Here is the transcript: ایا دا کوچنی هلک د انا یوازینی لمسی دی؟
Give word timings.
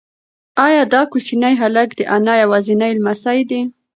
ایا 0.65 0.83
دا 0.93 1.01
کوچنی 1.11 1.53
هلک 1.61 1.89
د 1.95 1.99
انا 2.15 2.33
یوازینی 2.43 2.91
لمسی 2.97 3.39
دی؟ 3.49 3.61